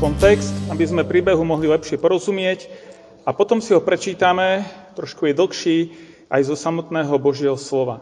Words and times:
kontext, 0.00 0.56
aby 0.72 0.80
sme 0.88 1.04
príbehu 1.04 1.44
mohli 1.44 1.68
lepšie 1.68 2.00
porozumieť 2.00 2.72
a 3.28 3.36
potom 3.36 3.60
si 3.60 3.76
ho 3.76 3.84
prečítame, 3.84 4.64
trošku 4.96 5.28
je 5.28 5.36
dlhší, 5.36 5.78
aj 6.32 6.48
zo 6.48 6.56
samotného 6.56 7.12
Božieho 7.20 7.60
slova. 7.60 8.00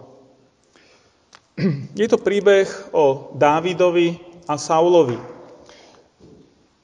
Je 1.99 2.07
to 2.07 2.15
príbeh 2.23 2.71
o 2.95 3.35
Dávidovi 3.35 4.15
a 4.47 4.55
Saulovi. 4.55 5.19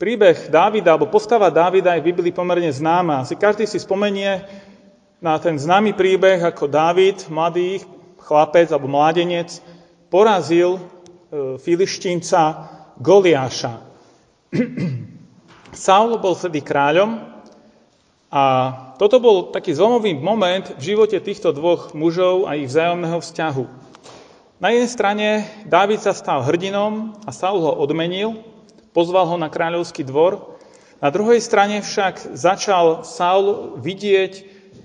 Príbeh 0.02 0.50
Dávida, 0.50 0.98
alebo 0.98 1.06
postava 1.06 1.46
Dávida 1.46 1.94
je 1.94 2.02
v 2.02 2.10
Biblii 2.10 2.34
pomerne 2.34 2.74
známa. 2.74 3.22
Asi 3.22 3.38
každý 3.38 3.70
si 3.70 3.78
spomenie 3.78 4.42
na 5.22 5.38
ten 5.38 5.55
známy 5.55 5.94
príbeh, 5.94 6.42
ako 6.42 6.66
Dávid, 6.66 7.30
mladý 7.30 7.86
chlapec 8.19 8.67
alebo 8.74 8.91
mládenec, 8.91 9.62
porazil 10.11 10.74
e, 10.74 10.80
filištínca 11.62 12.67
Goliáša. 12.98 13.94
Saul 15.74 16.19
bol 16.22 16.38
vtedy 16.38 16.62
kráľom 16.62 17.19
a 18.30 18.42
toto 18.98 19.19
bol 19.19 19.50
taký 19.50 19.74
zlomový 19.74 20.14
moment 20.14 20.74
v 20.78 20.94
živote 20.94 21.19
týchto 21.19 21.50
dvoch 21.55 21.94
mužov 21.94 22.46
a 22.46 22.58
ich 22.58 22.70
vzájomného 22.70 23.19
vzťahu. 23.19 23.64
Na 24.62 24.70
jednej 24.70 24.91
strane 24.91 25.27
Dávid 25.66 26.02
sa 26.02 26.14
stal 26.14 26.46
hrdinom 26.46 27.19
a 27.27 27.30
Saul 27.34 27.62
ho 27.62 27.72
odmenil, 27.74 28.38
pozval 28.94 29.27
ho 29.27 29.36
na 29.38 29.50
kráľovský 29.50 30.06
dvor. 30.06 30.58
Na 31.02 31.11
druhej 31.11 31.42
strane 31.42 31.83
však 31.83 32.39
začal 32.39 33.02
Saul 33.02 33.77
vidieť 33.83 34.33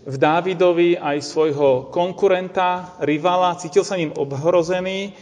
v 0.10 0.16
Dávidovi 0.18 0.98
aj 0.98 1.22
svojho 1.22 1.94
konkurenta, 1.94 2.98
rivala, 2.98 3.58
cítil 3.62 3.86
sa 3.86 3.94
ním 3.94 4.10
obhrozený 4.18 5.14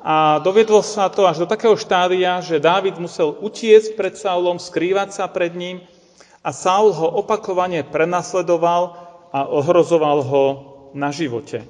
a 0.00 0.40
dovedlo 0.40 0.80
sa 0.80 1.12
to 1.12 1.28
až 1.28 1.44
do 1.44 1.46
takého 1.46 1.76
štádia, 1.76 2.40
že 2.40 2.56
Dávid 2.56 2.96
musel 2.96 3.36
utiecť 3.36 4.00
pred 4.00 4.16
Saulom, 4.16 4.56
skrývať 4.56 5.12
sa 5.12 5.28
pred 5.28 5.52
ním 5.52 5.84
a 6.40 6.56
Saul 6.56 6.96
ho 6.96 7.08
opakovane 7.20 7.84
prenasledoval 7.84 8.96
a 9.28 9.44
ohrozoval 9.44 10.18
ho 10.24 10.44
na 10.96 11.12
živote. 11.12 11.68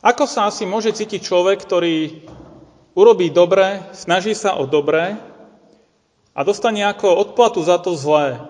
Ako 0.00 0.24
sa 0.24 0.48
asi 0.48 0.64
môže 0.64 0.96
cítiť 0.96 1.20
človek, 1.20 1.60
ktorý 1.60 2.24
urobí 2.96 3.28
dobre, 3.28 3.84
snaží 3.92 4.32
sa 4.32 4.56
o 4.56 4.64
dobré 4.64 5.20
a 6.32 6.40
dostane 6.40 6.80
ako 6.88 7.20
odplatu 7.20 7.60
za 7.60 7.76
to 7.76 7.92
zlé? 7.92 8.40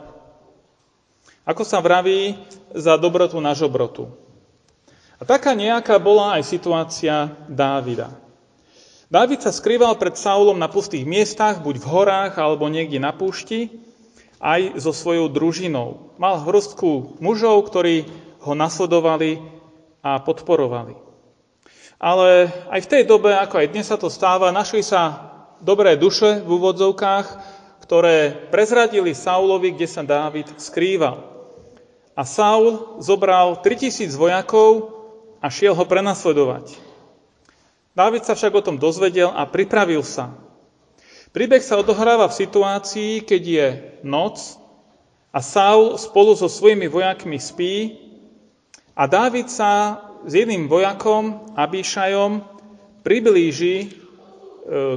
Ako 1.42 1.66
sa 1.66 1.82
vraví 1.82 2.38
za 2.70 2.94
dobrotu 2.94 3.42
na 3.42 3.50
žobrotu? 3.50 4.14
A 5.20 5.28
taká 5.28 5.52
nejaká 5.52 6.00
bola 6.00 6.40
aj 6.40 6.48
situácia 6.48 7.28
Dávida. 7.44 8.08
Dávid 9.12 9.44
sa 9.44 9.52
skrýval 9.52 10.00
pred 10.00 10.16
Saulom 10.16 10.56
na 10.56 10.64
pustých 10.72 11.04
miestach, 11.04 11.60
buď 11.60 11.76
v 11.76 11.90
horách 11.92 12.40
alebo 12.40 12.72
niekde 12.72 12.96
na 12.96 13.12
púšti, 13.12 13.68
aj 14.40 14.80
so 14.80 14.96
svojou 14.96 15.28
družinou. 15.28 16.16
Mal 16.16 16.40
hrstku 16.40 17.20
mužov, 17.20 17.68
ktorí 17.68 18.08
ho 18.40 18.56
nasledovali 18.56 19.44
a 20.00 20.24
podporovali. 20.24 20.96
Ale 22.00 22.48
aj 22.72 22.80
v 22.80 22.90
tej 22.96 23.02
dobe, 23.04 23.36
ako 23.36 23.60
aj 23.60 23.70
dnes 23.76 23.92
sa 23.92 24.00
to 24.00 24.08
stáva, 24.08 24.48
našli 24.48 24.80
sa 24.80 25.20
dobré 25.60 26.00
duše 26.00 26.40
v 26.40 26.48
úvodzovkách, 26.48 27.26
ktoré 27.84 28.48
prezradili 28.48 29.12
Saulovi, 29.12 29.76
kde 29.76 29.84
sa 29.84 30.00
Dávid 30.00 30.48
skrýval. 30.56 31.20
A 32.16 32.24
Saul 32.24 32.96
zobral 33.04 33.60
3000 33.60 34.16
vojakov, 34.16 34.99
a 35.40 35.46
šiel 35.48 35.72
ho 35.72 35.84
prenasledovať. 35.88 36.76
Dávid 37.96 38.22
sa 38.22 38.38
však 38.38 38.52
o 38.54 38.62
tom 38.64 38.76
dozvedel 38.78 39.32
a 39.32 39.48
pripravil 39.48 40.06
sa. 40.06 40.36
Príbeh 41.34 41.62
sa 41.64 41.80
odohráva 41.80 42.28
v 42.30 42.38
situácii, 42.38 43.12
keď 43.24 43.42
je 43.42 43.66
noc 44.06 44.60
a 45.30 45.38
Saul 45.42 45.96
spolu 45.98 46.34
so 46.34 46.46
svojimi 46.50 46.86
vojakmi 46.86 47.38
spí 47.38 47.98
a 48.94 49.06
Dávid 49.06 49.48
sa 49.48 50.02
s 50.26 50.32
jedným 50.36 50.68
vojakom, 50.68 51.54
Abíšajom, 51.56 52.44
priblíži 53.00 53.76
e, 53.80 53.88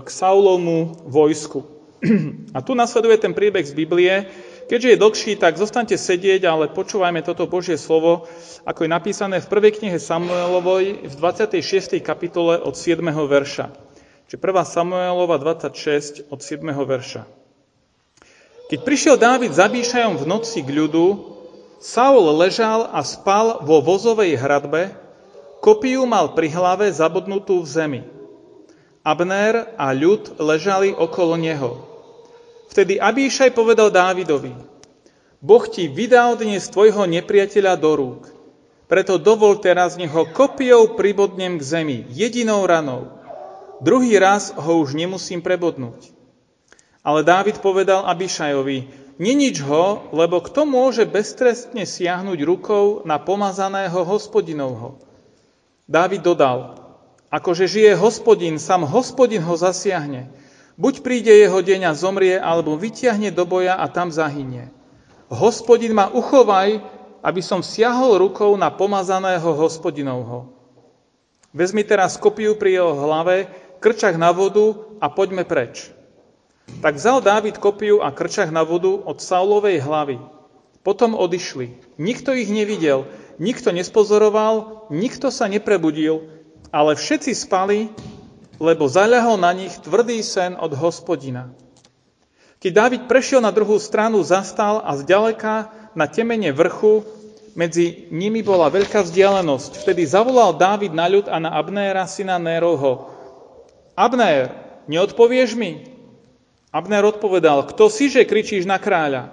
k 0.03 0.07
Saulovmu 0.09 1.07
vojsku. 1.07 1.63
A 2.57 2.59
tu 2.59 2.75
nasleduje 2.75 3.15
ten 3.15 3.31
príbeh 3.31 3.63
z 3.63 3.71
Biblie, 3.71 4.27
Keďže 4.63 4.89
je 4.95 5.01
dlhší, 5.01 5.33
tak 5.35 5.59
zostaňte 5.59 5.99
sedieť, 5.99 6.47
ale 6.47 6.71
počúvajme 6.71 7.19
toto 7.19 7.43
Božie 7.51 7.75
slovo, 7.75 8.31
ako 8.63 8.87
je 8.87 8.89
napísané 8.89 9.43
v 9.43 9.51
prvej 9.51 9.75
knihe 9.83 9.99
Samuelovoj 9.99 11.03
v 11.03 11.13
26. 11.19 11.99
kapitole 11.99 12.55
od 12.63 12.71
7. 12.73 13.03
verša. 13.11 13.75
Čiže 14.31 14.39
1. 14.39 14.63
Samuelova 14.63 15.35
26 15.35 16.31
od 16.31 16.39
7. 16.39 16.63
verša. 16.71 17.27
Keď 18.71 18.79
prišiel 18.81 19.15
Dávid 19.19 19.51
za 19.51 19.67
Bíšajom 19.67 20.23
v 20.23 20.25
noci 20.25 20.63
k 20.63 20.71
ľudu, 20.71 21.35
Saul 21.83 22.23
ležal 22.39 22.87
a 22.87 23.03
spal 23.03 23.59
vo 23.67 23.83
vozovej 23.83 24.39
hradbe, 24.39 24.95
kopiu 25.59 26.07
mal 26.07 26.31
pri 26.31 26.47
hlave 26.47 26.87
zabudnutú 26.89 27.59
v 27.59 27.67
zemi. 27.67 28.01
Abner 29.03 29.75
a 29.75 29.91
ľud 29.91 30.39
ležali 30.39 30.95
okolo 30.95 31.35
neho. 31.35 31.92
Vtedy 32.71 33.01
Abíšaj 33.01 33.51
povedal 33.51 33.91
Dávidovi, 33.91 34.53
Boh 35.43 35.65
ti 35.67 35.91
vydal 35.91 36.39
dnes 36.39 36.71
tvojho 36.71 37.03
nepriateľa 37.03 37.73
do 37.75 37.91
rúk, 37.99 38.21
preto 38.87 39.17
dovol 39.19 39.59
teraz, 39.59 39.97
nech 39.99 40.13
kopiou 40.13 40.93
pribodnem 40.95 41.59
k 41.59 41.63
zemi, 41.63 41.99
jedinou 42.13 42.63
ranou. 42.63 43.09
Druhý 43.83 44.15
raz 44.21 44.55
ho 44.55 44.79
už 44.79 44.95
nemusím 44.95 45.43
prebodnúť. 45.43 46.13
Ale 47.03 47.27
Dávid 47.27 47.59
povedal 47.59 48.07
Abišajovi, 48.07 48.87
nenič 49.19 49.59
ho, 49.59 50.07
lebo 50.15 50.39
kto 50.39 50.63
môže 50.63 51.03
beztrestne 51.03 51.83
siahnuť 51.83 52.39
rukou 52.47 53.03
na 53.03 53.19
pomazaného 53.19 54.07
hospodinovho? 54.07 55.03
Dávid 55.83 56.23
dodal, 56.23 56.79
akože 57.27 57.67
žije 57.67 57.99
hospodin, 57.99 58.55
sám 58.55 58.87
hospodin 58.87 59.43
ho 59.43 59.57
zasiahne. 59.59 60.31
Buď 60.73 61.05
príde 61.05 61.29
jeho 61.29 61.61
deň 61.61 61.89
a 61.89 61.93
zomrie, 61.93 62.35
alebo 62.41 62.73
vyťahne 62.73 63.29
do 63.29 63.45
boja 63.45 63.77
a 63.77 63.85
tam 63.85 64.09
zahynie. 64.09 64.73
Hospodin 65.29 65.93
ma 65.93 66.09
uchovaj, 66.09 66.81
aby 67.21 67.41
som 67.45 67.61
siahol 67.61 68.17
rukou 68.17 68.57
na 68.57 68.73
pomazaného 68.73 69.53
hospodinovho. 69.53 70.49
Vezmi 71.53 71.85
teraz 71.85 72.17
kopiu 72.17 72.57
pri 72.57 72.81
jeho 72.81 72.97
hlave, 72.97 73.45
krčach 73.77 74.17
na 74.17 74.33
vodu 74.33 74.73
a 74.97 75.13
poďme 75.13 75.45
preč. 75.45 75.93
Tak 76.81 76.97
vzal 76.97 77.21
Dávid 77.21 77.61
kopiu 77.61 78.01
a 78.01 78.09
krčach 78.09 78.49
na 78.49 78.65
vodu 78.65 78.89
od 78.89 79.21
Saulovej 79.21 79.77
hlavy. 79.77 80.17
Potom 80.81 81.13
odišli. 81.13 81.95
Nikto 82.01 82.33
ich 82.33 82.49
nevidel, 82.49 83.05
nikto 83.37 83.69
nespozoroval, 83.69 84.89
nikto 84.89 85.29
sa 85.29 85.45
neprebudil, 85.45 86.27
ale 86.73 86.97
všetci 86.97 87.31
spali 87.37 87.93
lebo 88.57 88.85
zaľahol 88.89 89.37
na 89.41 89.53
nich 89.53 89.73
tvrdý 89.81 90.21
sen 90.21 90.57
od 90.57 90.73
hospodina. 90.77 91.53
Keď 92.63 92.71
Dávid 92.71 93.01
prešiel 93.11 93.43
na 93.43 93.51
druhú 93.51 93.75
stranu, 93.75 94.23
zastal 94.23 94.79
a 94.87 94.95
zďaleka 94.95 95.67
na 95.99 96.07
temene 96.07 96.55
vrchu 96.55 97.03
medzi 97.53 98.09
nimi 98.09 98.41
bola 98.41 98.71
veľká 98.71 99.03
vzdialenosť. 99.05 99.83
Vtedy 99.83 100.07
zavolal 100.07 100.57
Dávid 100.57 100.95
na 100.95 101.05
ľud 101.05 101.27
a 101.29 101.37
na 101.37 101.53
Abnéra, 101.53 102.07
syna 102.09 102.39
Nérovho. 102.39 103.13
Abnér, 103.93 104.49
neodpovieš 104.89 105.53
mi? 105.53 105.85
Abnér 106.73 107.05
odpovedal, 107.05 107.69
kto 107.69 107.91
si, 107.93 108.09
že 108.09 108.25
kričíš 108.25 108.65
na 108.65 108.81
kráľa? 108.81 109.29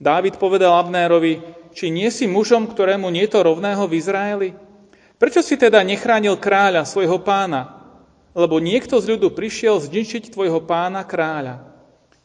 Dávid 0.00 0.40
povedal 0.40 0.72
Abnérovi, 0.80 1.44
či 1.76 1.92
nie 1.92 2.08
si 2.08 2.24
mužom, 2.24 2.70
ktorému 2.70 3.12
nie 3.12 3.28
to 3.28 3.44
rovného 3.44 3.84
v 3.84 3.96
Izraeli? 4.00 4.48
Prečo 5.20 5.44
si 5.44 5.60
teda 5.60 5.84
nechránil 5.84 6.40
kráľa, 6.40 6.88
svojho 6.88 7.20
pána? 7.20 7.83
Lebo 8.34 8.58
niekto 8.58 8.98
z 8.98 9.14
ľudu 9.14 9.30
prišiel 9.32 9.78
zničiť 9.78 10.34
tvojho 10.34 10.58
pána 10.66 11.06
kráľa. 11.06 11.70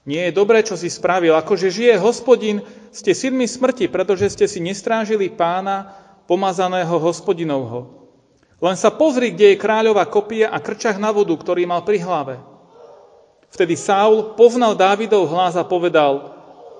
Nie 0.09 0.29
je 0.29 0.37
dobré, 0.41 0.65
čo 0.65 0.73
si 0.73 0.89
spravil. 0.89 1.37
Akože 1.37 1.69
žije 1.69 2.01
hospodin, 2.01 2.65
ste 2.89 3.13
synmi 3.13 3.45
smrti, 3.45 3.85
pretože 3.93 4.33
ste 4.33 4.49
si 4.49 4.57
nestrážili 4.57 5.29
pána 5.29 5.93
pomazaného 6.25 6.97
hospodinovho. 6.97 8.09
Len 8.57 8.75
sa 8.75 8.89
pozri, 8.89 9.29
kde 9.29 9.53
je 9.53 9.61
kráľová 9.61 10.09
kopia 10.09 10.49
a 10.49 10.57
krčach 10.57 10.97
na 10.97 11.13
vodu, 11.13 11.31
ktorý 11.37 11.69
mal 11.69 11.85
pri 11.85 12.01
hlave. 12.01 12.41
Vtedy 13.53 13.77
Saul 13.77 14.33
poznal 14.33 14.73
Dávidov 14.73 15.29
hlas 15.29 15.53
a 15.55 15.63
povedal, 15.65 16.33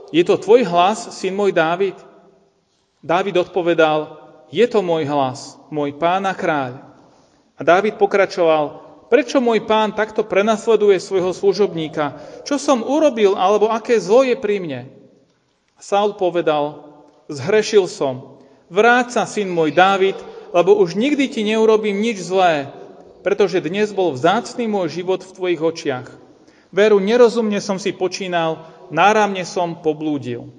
je 0.10 0.26
to 0.26 0.42
tvoj 0.42 0.66
hlas, 0.66 1.22
syn 1.22 1.38
môj 1.38 1.54
Dávid? 1.54 1.96
Dávid 3.00 3.38
odpovedal, 3.38 4.18
je 4.50 4.66
to 4.66 4.82
môj 4.82 5.06
hlas, 5.06 5.54
môj 5.70 5.94
pán 5.96 6.26
a 6.26 6.34
kráľ. 6.34 6.82
A 7.56 7.62
Dávid 7.62 7.96
pokračoval, 8.02 8.89
prečo 9.10 9.42
môj 9.42 9.66
pán 9.66 9.92
takto 9.98 10.24
prenasleduje 10.24 11.02
svojho 11.02 11.34
služobníka? 11.34 12.22
Čo 12.46 12.62
som 12.62 12.86
urobil, 12.86 13.36
alebo 13.36 13.68
aké 13.68 13.98
zlo 13.98 14.24
je 14.24 14.38
pri 14.38 14.62
mne? 14.62 14.82
Saul 15.82 16.16
povedal, 16.16 16.86
zhrešil 17.28 17.90
som. 17.90 18.40
Vráť 18.70 19.18
sa, 19.18 19.24
syn 19.26 19.50
môj 19.50 19.74
Dávid, 19.74 20.16
lebo 20.54 20.78
už 20.78 20.94
nikdy 20.94 21.26
ti 21.30 21.42
neurobím 21.42 21.98
nič 21.98 22.22
zlé, 22.22 22.70
pretože 23.26 23.66
dnes 23.66 23.90
bol 23.92 24.14
vzácný 24.14 24.70
môj 24.70 25.02
život 25.02 25.26
v 25.26 25.34
tvojich 25.34 25.62
očiach. 25.62 26.08
Veru, 26.70 27.02
nerozumne 27.02 27.58
som 27.58 27.82
si 27.82 27.90
počínal, 27.90 28.62
náramne 28.94 29.42
som 29.42 29.82
poblúdil. 29.82 30.54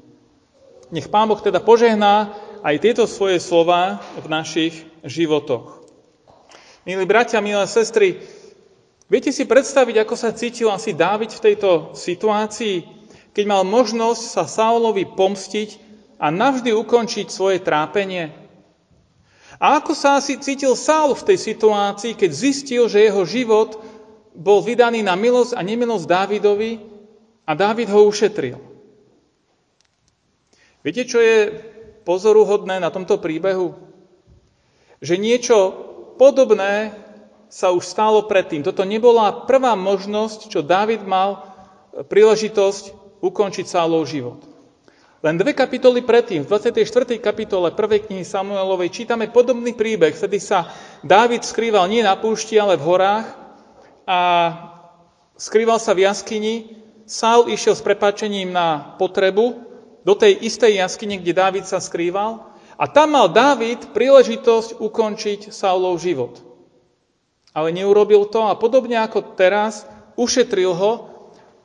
Nech 0.90 1.06
Pán 1.06 1.30
Boh 1.30 1.38
teda 1.38 1.62
požehná 1.62 2.34
aj 2.66 2.82
tieto 2.82 3.06
svoje 3.06 3.38
slova 3.38 4.02
v 4.18 4.26
našich 4.26 4.74
životoch. 5.06 5.86
Milí 6.82 7.06
bratia, 7.06 7.38
milé 7.38 7.62
sestry, 7.70 8.18
viete 9.10 9.34
si 9.34 9.44
predstaviť, 9.44 10.06
ako 10.06 10.14
sa 10.14 10.30
cítil 10.30 10.70
asi 10.70 10.94
Dávid 10.94 11.34
v 11.34 11.44
tejto 11.50 11.92
situácii, 11.98 12.86
keď 13.34 13.44
mal 13.44 13.62
možnosť 13.66 14.22
sa 14.22 14.44
Saulovi 14.46 15.04
pomstiť 15.04 15.76
a 16.22 16.30
navždy 16.30 16.70
ukončiť 16.70 17.26
svoje 17.28 17.58
trápenie? 17.58 18.30
A 19.60 19.76
ako 19.76 19.92
sa 19.92 20.16
asi 20.16 20.40
cítil 20.40 20.72
Saul 20.72 21.12
v 21.12 21.26
tej 21.34 21.38
situácii, 21.52 22.16
keď 22.16 22.30
zistil, 22.32 22.88
že 22.88 23.04
jeho 23.04 23.28
život 23.28 23.76
bol 24.32 24.64
vydaný 24.64 25.04
na 25.04 25.18
milosť 25.18 25.52
a 25.52 25.60
nemilosť 25.60 26.08
Dávidovi 26.08 26.72
a 27.44 27.52
Dávid 27.52 27.92
ho 27.92 28.08
ušetril. 28.08 28.56
Viete, 30.80 31.04
čo 31.04 31.20
je 31.20 31.52
pozoruhodné 32.08 32.80
na 32.80 32.88
tomto 32.88 33.20
príbehu? 33.20 33.76
Že 35.04 35.14
niečo 35.20 35.56
podobné 36.16 36.96
sa 37.50 37.74
už 37.74 37.82
stalo 37.82 38.30
predtým. 38.30 38.62
Toto 38.62 38.86
nebola 38.86 39.44
prvá 39.44 39.74
možnosť, 39.74 40.46
čo 40.46 40.62
Dávid 40.62 41.02
mal 41.02 41.42
príležitosť 41.90 43.18
ukončiť 43.18 43.66
Saulov 43.66 44.06
život. 44.06 44.46
Len 45.20 45.36
dve 45.36 45.52
kapitoly 45.52 46.00
predtým, 46.00 46.46
v 46.46 46.48
24. 46.48 47.20
kapitole 47.20 47.76
prvej 47.76 48.08
knihy 48.08 48.24
Samuelovej, 48.24 48.88
čítame 48.88 49.28
podobný 49.28 49.76
príbeh, 49.76 50.16
vtedy 50.16 50.40
sa 50.40 50.72
Dávid 51.04 51.44
skrýval 51.44 51.92
nie 51.92 52.00
na 52.00 52.16
púšti, 52.16 52.56
ale 52.56 52.80
v 52.80 52.86
horách 52.88 53.28
a 54.08 54.20
skrýval 55.36 55.76
sa 55.76 55.92
v 55.92 56.08
jaskyni 56.08 56.54
Saul 57.04 57.52
išiel 57.52 57.76
s 57.76 57.84
prepačením 57.84 58.54
na 58.54 58.96
potrebu 58.96 59.60
do 60.06 60.14
tej 60.16 60.40
istej 60.40 60.80
jaskyne, 60.80 61.20
kde 61.20 61.36
Dávid 61.36 61.68
sa 61.68 61.82
skrýval 61.82 62.40
a 62.80 62.88
tam 62.88 63.12
mal 63.12 63.28
Dávid 63.28 63.92
príležitosť 63.92 64.80
ukončiť 64.80 65.52
Saulov 65.52 66.00
život. 66.00 66.49
Ale 67.50 67.74
neurobil 67.74 68.30
to 68.30 68.46
a 68.46 68.54
podobne 68.54 68.94
ako 68.98 69.34
teraz 69.34 69.86
ušetril 70.14 70.70
ho 70.74 70.92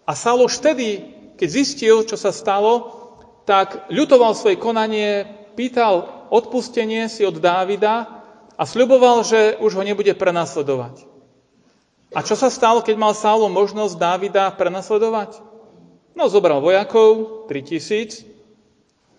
a 0.05 0.11
Saul 0.13 0.45
už 0.45 0.61
vtedy, 0.61 1.01
keď 1.37 1.47
zistil, 1.49 1.95
čo 2.05 2.17
sa 2.17 2.29
stalo, 2.29 2.93
tak 3.45 3.89
ľutoval 3.89 4.33
svoje 4.33 4.57
konanie, 4.57 5.25
pýtal 5.53 6.25
odpustenie 6.33 7.05
si 7.09 7.21
od 7.25 7.37
Dávida 7.37 8.25
a 8.57 8.63
sľuboval, 8.63 9.25
že 9.25 9.57
už 9.61 9.77
ho 9.77 9.83
nebude 9.85 10.13
prenasledovať. 10.17 11.05
A 12.15 12.23
čo 12.23 12.38
sa 12.38 12.47
stalo, 12.47 12.79
keď 12.79 12.95
mal 12.95 13.13
Saulo 13.13 13.51
možnosť 13.51 13.99
Dávida 13.99 14.47
prenasledovať? 14.55 15.41
No, 16.15 16.31
zobral 16.31 16.63
vojakov, 16.63 17.43
3000, 17.51 18.23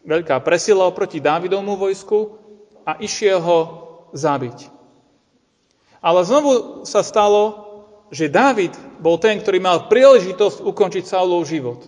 veľká 0.06 0.40
presila 0.40 0.88
oproti 0.88 1.20
Dávidovmu 1.20 1.76
vojsku 1.76 2.40
a 2.88 2.96
išiel 3.02 3.42
ho 3.42 3.58
zabiť. 4.16 4.75
Ale 6.06 6.22
znovu 6.22 6.86
sa 6.86 7.02
stalo, 7.02 7.66
že 8.14 8.30
Dávid 8.30 8.70
bol 9.02 9.18
ten, 9.18 9.42
ktorý 9.42 9.58
mal 9.58 9.90
príležitosť 9.90 10.62
ukončiť 10.62 11.02
Saulov 11.02 11.42
život. 11.50 11.82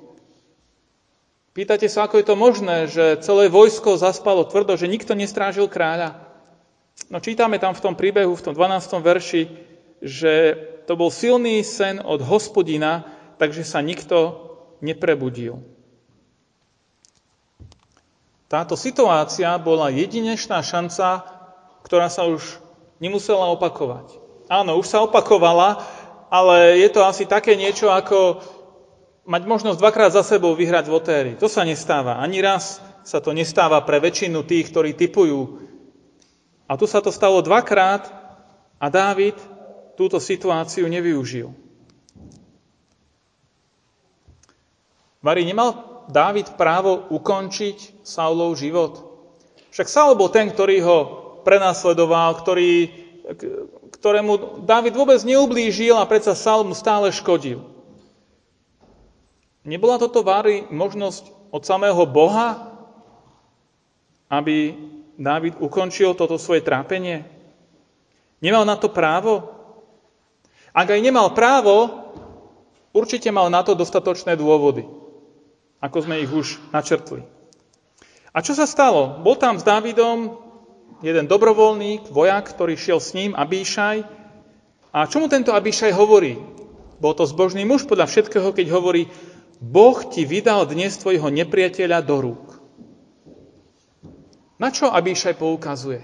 Pýtate 1.54 1.86
sa, 1.86 2.10
ako 2.10 2.18
je 2.18 2.26
to 2.26 2.34
možné, 2.34 2.76
že 2.90 3.22
celé 3.22 3.46
vojsko 3.46 3.94
zaspalo 3.94 4.42
tvrdo, 4.42 4.74
že 4.74 4.90
nikto 4.90 5.14
nestrážil 5.14 5.70
kráľa? 5.70 6.18
No 7.06 7.22
čítame 7.22 7.62
tam 7.62 7.78
v 7.78 7.82
tom 7.82 7.94
príbehu, 7.94 8.34
v 8.34 8.42
tom 8.42 8.54
12. 8.58 8.98
verši, 8.98 9.42
že 10.02 10.54
to 10.90 10.98
bol 10.98 11.14
silný 11.14 11.62
sen 11.62 12.02
od 12.02 12.18
hospodina, 12.26 13.06
takže 13.38 13.62
sa 13.62 13.78
nikto 13.78 14.50
neprebudil. 14.82 15.62
Táto 18.50 18.74
situácia 18.74 19.54
bola 19.62 19.94
jedinečná 19.94 20.58
šanca, 20.58 21.22
ktorá 21.86 22.10
sa 22.10 22.26
už 22.26 22.67
nemusela 22.98 23.50
opakovať. 23.54 24.18
Áno, 24.50 24.78
už 24.78 24.86
sa 24.86 25.04
opakovala, 25.04 25.82
ale 26.28 26.80
je 26.82 26.88
to 26.92 27.04
asi 27.04 27.24
také 27.24 27.56
niečo 27.56 27.88
ako 27.88 28.42
mať 29.28 29.42
možnosť 29.44 29.78
dvakrát 29.80 30.10
za 30.12 30.24
sebou 30.24 30.56
vyhrať 30.56 30.88
v 30.88 30.94
lotérii. 30.94 31.34
To 31.36 31.48
sa 31.52 31.64
nestáva. 31.64 32.16
Ani 32.20 32.40
raz 32.40 32.80
sa 33.04 33.20
to 33.20 33.36
nestáva 33.36 33.80
pre 33.84 34.00
väčšinu 34.00 34.44
tých, 34.44 34.72
ktorí 34.72 34.96
typujú. 34.96 35.68
A 36.68 36.76
tu 36.76 36.84
sa 36.88 37.00
to 37.00 37.12
stalo 37.12 37.44
dvakrát 37.44 38.08
a 38.80 38.86
Dávid 38.88 39.36
túto 39.96 40.20
situáciu 40.20 40.88
nevyužil. 40.88 41.52
Vary, 45.18 45.42
nemal 45.44 46.04
Dávid 46.08 46.56
právo 46.56 47.10
ukončiť 47.12 48.00
Saulov 48.00 48.56
život? 48.56 48.96
Však 49.74 49.88
Saul 49.92 50.16
bol 50.16 50.32
ten, 50.32 50.48
ktorý 50.48 50.80
ho 50.80 50.98
prenasledoval, 51.48 52.44
ktorý, 52.44 52.92
ktorému 53.96 54.60
Dávid 54.68 54.92
vôbec 54.92 55.16
neublížil 55.24 55.96
a 55.96 56.04
predsa 56.04 56.36
Saul 56.36 56.68
mu 56.68 56.76
stále 56.76 57.08
škodil. 57.08 57.64
Nebola 59.64 59.96
toto 59.96 60.20
Vary 60.20 60.68
možnosť 60.68 61.48
od 61.48 61.64
samého 61.64 62.04
Boha, 62.04 62.68
aby 64.28 64.76
Dávid 65.16 65.56
ukončil 65.56 66.12
toto 66.12 66.36
svoje 66.36 66.60
trápenie? 66.60 67.24
Nemal 68.44 68.68
na 68.68 68.76
to 68.76 68.92
právo? 68.92 69.48
Ak 70.76 70.92
aj 70.92 71.00
nemal 71.00 71.32
právo, 71.32 71.88
určite 72.92 73.32
mal 73.32 73.48
na 73.48 73.64
to 73.64 73.72
dostatočné 73.72 74.36
dôvody, 74.36 74.84
ako 75.80 75.96
sme 76.04 76.20
ich 76.20 76.28
už 76.28 76.60
načrtli. 76.76 77.24
A 78.36 78.44
čo 78.44 78.52
sa 78.52 78.68
stalo? 78.68 79.24
Bol 79.24 79.40
tam 79.40 79.56
s 79.56 79.64
Dávidom 79.64 80.47
jeden 81.04 81.30
dobrovoľník, 81.30 82.10
vojak, 82.10 82.54
ktorý 82.54 82.74
šiel 82.74 82.98
s 82.98 83.14
ním, 83.14 83.32
Abíšaj. 83.34 84.02
A 84.90 85.06
čo 85.06 85.22
mu 85.22 85.30
tento 85.30 85.54
Abíšaj 85.54 85.94
hovorí? 85.94 86.38
Bol 86.98 87.14
to 87.14 87.22
zbožný 87.28 87.62
muž 87.62 87.86
podľa 87.86 88.10
všetkého, 88.10 88.50
keď 88.50 88.66
hovorí, 88.74 89.06
Boh 89.58 89.98
ti 90.06 90.26
vydal 90.26 90.66
dnes 90.70 90.98
tvojho 90.98 91.30
nepriateľa 91.30 91.98
do 92.02 92.16
rúk. 92.18 92.46
Na 94.58 94.74
čo 94.74 94.90
Abíšaj 94.90 95.38
poukazuje? 95.38 96.02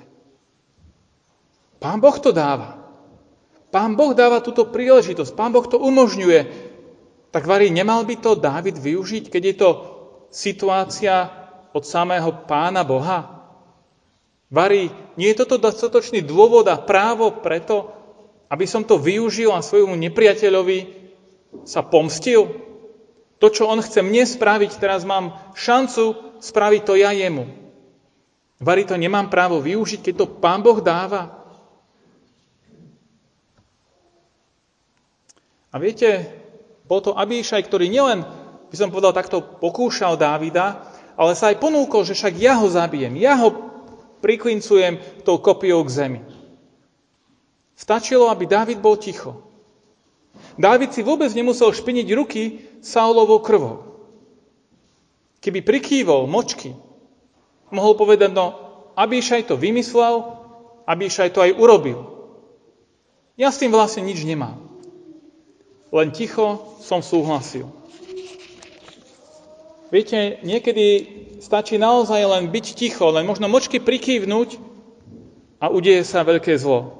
Pán 1.83 1.99
Boh 1.99 2.15
to 2.17 2.31
dáva. 2.31 2.79
Pán 3.75 3.99
Boh 3.99 4.15
dáva 4.15 4.39
túto 4.39 4.71
príležitosť, 4.71 5.35
Pán 5.35 5.51
Boh 5.51 5.67
to 5.67 5.83
umožňuje. 5.83 6.71
Tak 7.35 7.51
varí, 7.51 7.75
nemal 7.75 8.07
by 8.07 8.15
to 8.23 8.39
Dávid 8.39 8.79
využiť, 8.79 9.27
keď 9.27 9.43
je 9.43 9.55
to 9.59 9.71
situácia 10.31 11.27
od 11.75 11.83
samého 11.83 12.47
Pána 12.47 12.87
Boha? 12.87 13.44
Varí, 14.53 14.93
nie 15.17 15.33
je 15.33 15.41
toto 15.45 15.57
dostatočný 15.57 16.21
dôvod 16.21 16.69
a 16.69 16.81
právo 16.81 17.41
preto, 17.41 17.91
aby 18.53 18.69
som 18.69 18.85
to 18.85 19.01
využil 19.01 19.51
a 19.51 19.65
svojmu 19.65 19.97
nepriateľovi 19.97 20.79
sa 21.65 21.81
pomstil? 21.83 22.61
To, 23.43 23.47
čo 23.51 23.67
on 23.67 23.83
chce 23.83 24.01
mne 24.05 24.25
spraviť, 24.25 24.79
teraz 24.79 25.03
mám 25.03 25.35
šancu 25.59 26.39
spraviť 26.39 26.83
to 26.87 26.95
ja 26.97 27.11
jemu. 27.11 27.51
Vary 28.63 28.87
to 28.87 28.95
nemám 28.95 29.29
právo 29.29 29.59
využiť, 29.59 30.01
keď 30.01 30.15
to 30.15 30.33
Pán 30.39 30.63
Boh 30.63 30.79
dáva. 30.79 31.45
A 35.75 35.77
viete, 35.83 36.31
bol 36.87 37.03
to 37.03 37.19
Abíšaj, 37.19 37.67
ktorý 37.67 37.91
nielen, 37.91 38.23
by 38.71 38.77
som 38.79 38.95
povedal, 38.95 39.11
takto 39.11 39.43
pokúšal 39.43 40.15
Dávida, 40.15 40.87
ale 41.19 41.35
sa 41.35 41.51
aj 41.51 41.59
ponúkol, 41.59 42.07
že 42.07 42.15
však 42.15 42.39
ja 42.39 42.55
ho 42.63 42.71
zabijem, 42.71 43.19
ja 43.19 43.35
ho 43.35 43.74
priklincujem 44.25 44.97
tou 45.21 45.37
kopiou 45.37 45.85
k 45.85 45.93
zemi. 45.93 46.21
Stačilo, 47.77 48.33
aby 48.33 48.49
Dávid 48.49 48.81
bol 48.81 48.97
ticho. 48.97 49.45
Dávid 50.57 50.97
si 50.97 51.05
vôbec 51.05 51.29
nemusel 51.37 51.69
špiniť 51.69 52.09
ruky 52.17 52.43
Saulovou 52.81 53.45
krvou. 53.45 53.85
Keby 55.45 55.61
prikývol 55.61 56.25
močky, 56.25 56.73
mohol 57.69 57.93
povedať, 58.01 58.33
no 58.33 58.57
Abíšaj 58.97 59.53
to 59.53 59.61
vymyslel, 59.61 60.41
Abíšaj 60.89 61.37
to 61.37 61.45
aj 61.45 61.53
urobil. 61.61 62.09
Ja 63.37 63.53
s 63.53 63.61
tým 63.61 63.75
vlastne 63.75 64.07
nič 64.07 64.25
nemám. 64.25 64.65
len 65.95 66.11
ticho 66.11 66.79
som 66.83 67.07
súhlasil. 67.07 67.71
Viete, 69.95 70.43
niekedy 70.43 71.07
stačí 71.39 71.79
naozaj 71.79 72.19
len 72.27 72.51
byť 72.51 72.67
ticho, 72.75 73.15
len 73.15 73.23
možno 73.23 73.47
močky 73.47 73.79
prikývnuť 73.79 74.59
a 75.63 75.71
udeje 75.71 76.03
sa 76.03 76.27
veľké 76.27 76.59
zlo. 76.59 76.99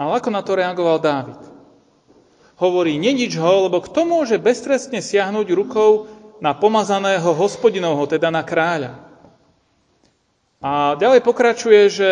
Ale 0.00 0.16
ako 0.16 0.32
na 0.32 0.40
to 0.40 0.56
reagoval 0.56 0.96
Dávid? 0.96 1.36
Hovorí, 2.56 2.96
nenič 2.96 3.36
ho, 3.36 3.68
lebo 3.68 3.84
kto 3.84 4.08
môže 4.08 4.40
beztrestne 4.40 5.04
siahnuť 5.04 5.52
rukou 5.52 6.08
na 6.40 6.56
pomazaného 6.56 7.36
hospodinovho, 7.36 8.08
teda 8.08 8.32
na 8.32 8.40
kráľa? 8.40 9.04
A 10.64 10.96
ďalej 10.96 11.20
pokračuje, 11.20 11.80
že 11.92 12.10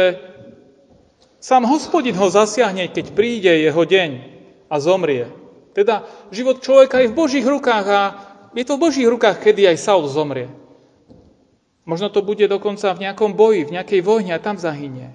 sám 1.40 1.64
hospodin 1.64 2.12
ho 2.20 2.28
zasiahne, 2.28 2.92
keď 2.92 3.16
príde 3.16 3.56
jeho 3.56 3.88
deň 3.88 4.10
a 4.68 4.76
zomrie. 4.84 5.32
Teda 5.72 6.04
život 6.28 6.60
človeka 6.60 7.00
je 7.00 7.08
v 7.08 7.16
Božích 7.16 7.48
rukách 7.48 7.86
a 7.88 8.02
je 8.52 8.64
to 8.64 8.76
v 8.76 8.82
Božích 8.88 9.08
rukách, 9.08 9.40
kedy 9.40 9.68
aj 9.72 9.80
Saul 9.80 10.04
zomrie. 10.08 10.48
Možno 11.82 12.12
to 12.12 12.22
bude 12.22 12.46
dokonca 12.46 12.94
v 12.94 13.02
nejakom 13.08 13.34
boji, 13.34 13.66
v 13.66 13.74
nejakej 13.74 14.00
vojne 14.06 14.32
a 14.36 14.42
tam 14.42 14.54
zahynie. 14.54 15.10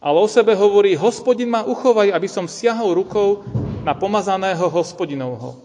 Ale 0.00 0.16
o 0.16 0.24
sebe 0.24 0.56
hovorí, 0.56 0.96
hospodin 0.96 1.52
ma 1.52 1.60
uchovaj, 1.60 2.08
aby 2.08 2.24
som 2.24 2.48
siahol 2.48 2.96
rukou 2.96 3.44
na 3.84 3.92
pomazaného 3.92 4.64
hospodinovho. 4.72 5.60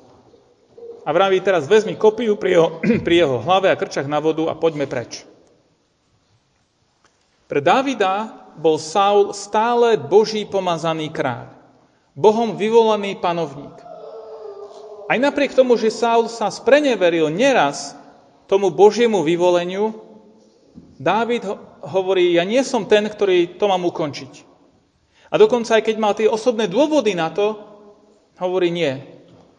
A 1.06 1.10
vraví 1.14 1.40
teraz, 1.40 1.70
vezmi 1.70 1.96
kopiu 1.96 2.36
pri 2.36 2.60
jeho, 2.60 2.68
pri 3.06 3.16
jeho 3.24 3.38
hlave 3.40 3.72
a 3.72 3.80
krčach 3.80 4.10
na 4.10 4.20
vodu 4.20 4.52
a 4.52 4.58
poďme 4.58 4.90
preč. 4.90 5.24
Pre 7.46 7.62
Davida 7.62 8.50
bol 8.58 8.82
Saul 8.82 9.32
stále 9.32 10.02
Boží 10.02 10.50
pomazaný 10.50 11.14
kráľ. 11.14 11.54
Bohom 12.18 12.58
vyvolaný 12.58 13.22
panovník. 13.22 13.85
Aj 15.06 15.18
napriek 15.22 15.54
tomu, 15.54 15.78
že 15.78 15.94
Saul 15.94 16.26
sa 16.30 16.50
spreneveril 16.50 17.30
neraz 17.30 17.94
tomu 18.50 18.74
Božiemu 18.74 19.22
vyvoleniu, 19.22 20.06
Dávid 20.96 21.44
hovorí, 21.84 22.40
ja 22.40 22.48
nie 22.48 22.64
som 22.64 22.88
ten, 22.88 23.04
ktorý 23.04 23.60
to 23.60 23.68
mám 23.68 23.84
ukončiť. 23.84 24.48
A 25.28 25.36
dokonca 25.36 25.76
aj 25.76 25.84
keď 25.84 25.96
mal 26.00 26.16
tie 26.16 26.32
osobné 26.32 26.72
dôvody 26.72 27.12
na 27.12 27.28
to, 27.36 27.60
hovorí 28.40 28.72
nie. 28.72 29.04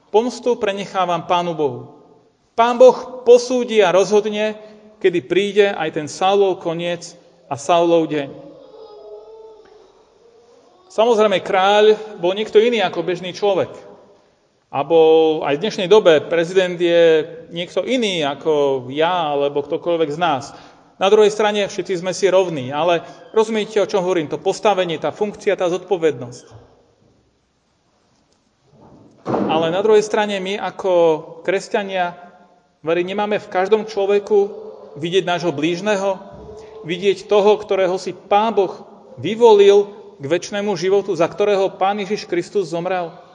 Pomstu 0.08 0.56
prenechávam 0.56 1.28
Pánu 1.28 1.52
Bohu. 1.52 1.80
Pán 2.56 2.80
Boh 2.80 3.20
posúdi 3.28 3.84
a 3.84 3.92
rozhodne, 3.92 4.56
kedy 4.96 5.18
príde 5.28 5.66
aj 5.76 6.00
ten 6.00 6.08
Saulov 6.08 6.64
koniec 6.64 7.12
a 7.52 7.60
Saulov 7.60 8.08
deň. 8.08 8.32
Samozrejme, 10.88 11.44
kráľ 11.44 12.16
bol 12.16 12.32
niekto 12.32 12.56
iný 12.56 12.80
ako 12.80 13.04
bežný 13.04 13.36
človek. 13.36 13.68
Abo 14.66 15.46
aj 15.46 15.56
v 15.56 15.62
dnešnej 15.62 15.86
dobe 15.86 16.18
prezident 16.26 16.74
je 16.74 17.22
niekto 17.54 17.86
iný 17.86 18.26
ako 18.26 18.86
ja 18.90 19.30
alebo 19.30 19.62
ktokoľvek 19.62 20.10
z 20.10 20.18
nás. 20.18 20.50
Na 20.98 21.06
druhej 21.06 21.30
strane 21.30 21.70
všetci 21.70 22.02
sme 22.02 22.10
si 22.10 22.26
rovní, 22.26 22.74
ale 22.74 23.06
rozumiete, 23.30 23.78
o 23.78 23.86
čom 23.86 24.02
hovorím, 24.02 24.26
to 24.26 24.42
postavenie, 24.42 24.98
tá 24.98 25.14
funkcia, 25.14 25.54
tá 25.54 25.70
zodpovednosť. 25.70 26.46
Ale 29.46 29.70
na 29.70 29.78
druhej 29.86 30.02
strane 30.02 30.34
my 30.42 30.58
ako 30.58 30.92
kresťania, 31.46 32.18
veri, 32.82 33.06
nemáme 33.06 33.38
v 33.38 33.46
každom 33.46 33.86
človeku 33.86 34.38
vidieť 34.98 35.22
nášho 35.30 35.54
blížneho, 35.54 36.18
vidieť 36.82 37.30
toho, 37.30 37.54
ktorého 37.54 37.94
si 38.02 38.10
Pán 38.10 38.50
Boh 38.58 38.82
vyvolil 39.14 39.94
k 40.18 40.24
väčšnému 40.26 40.74
životu, 40.74 41.14
za 41.14 41.30
ktorého 41.30 41.70
Pán 41.78 42.02
Ježiš 42.02 42.26
Kristus 42.26 42.74
zomrel. 42.74 43.25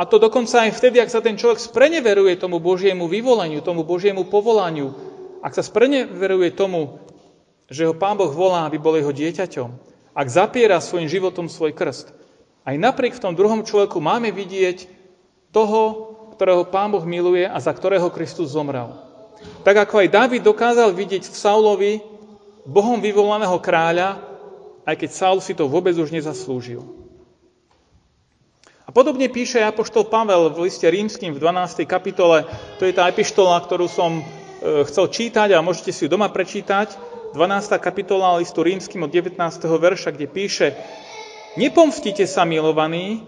A 0.00 0.08
to 0.08 0.16
dokonca 0.16 0.64
aj 0.64 0.80
vtedy, 0.80 0.96
ak 0.96 1.12
sa 1.12 1.20
ten 1.20 1.36
človek 1.36 1.60
spreneveruje 1.60 2.40
tomu 2.40 2.56
Božiemu 2.56 3.04
vyvoleniu, 3.04 3.60
tomu 3.60 3.84
Božiemu 3.84 4.24
povolaniu, 4.24 4.96
ak 5.44 5.52
sa 5.52 5.60
spreneveruje 5.60 6.56
tomu, 6.56 7.04
že 7.68 7.84
ho 7.84 7.92
Pán 7.92 8.16
Boh 8.16 8.32
volá, 8.32 8.64
aby 8.64 8.80
bol 8.80 8.96
jeho 8.96 9.12
dieťaťom, 9.12 9.68
ak 10.16 10.26
zapiera 10.32 10.80
svojim 10.80 11.04
životom 11.04 11.52
svoj 11.52 11.76
krst, 11.76 12.16
aj 12.64 12.80
napriek 12.80 13.12
v 13.12 13.28
tom 13.28 13.36
druhom 13.36 13.60
človeku 13.60 14.00
máme 14.00 14.32
vidieť 14.32 14.88
toho, 15.52 16.16
ktorého 16.32 16.64
Pán 16.64 16.96
Boh 16.96 17.04
miluje 17.04 17.44
a 17.44 17.60
za 17.60 17.76
ktorého 17.76 18.08
Kristus 18.08 18.56
zomrel. 18.56 18.96
Tak 19.68 19.84
ako 19.84 20.00
aj 20.00 20.16
David 20.16 20.48
dokázal 20.48 20.96
vidieť 20.96 21.28
v 21.28 21.36
Saulovi 21.36 21.92
Bohom 22.64 23.04
vyvolaného 23.04 23.60
kráľa, 23.60 24.16
aj 24.88 24.96
keď 24.96 25.10
Saul 25.12 25.44
si 25.44 25.52
to 25.52 25.68
vôbec 25.68 25.92
už 25.92 26.08
nezaslúžil. 26.08 26.99
A 28.90 28.92
podobne 28.92 29.30
píše 29.30 29.62
Apoštol 29.62 30.10
Pavel 30.10 30.50
v 30.50 30.66
liste 30.66 30.82
rímským 30.82 31.30
v 31.30 31.38
12. 31.38 31.86
kapitole, 31.86 32.42
to 32.82 32.90
je 32.90 32.90
tá 32.90 33.06
epištola, 33.06 33.62
ktorú 33.62 33.86
som 33.86 34.26
E, 34.60 34.84
chcel 34.84 35.08
čítať 35.08 35.56
a 35.56 35.64
môžete 35.64 35.88
si 35.88 36.04
ju 36.04 36.08
doma 36.12 36.28
prečítať, 36.28 36.92
12. 37.32 37.80
kapitola 37.80 38.36
listu 38.36 38.60
rímským 38.60 39.00
od 39.00 39.08
19. 39.08 39.40
verša, 39.64 40.12
kde 40.12 40.26
píše 40.28 40.76
Nepomstite 41.56 42.28
sa, 42.28 42.44
milovaní, 42.44 43.24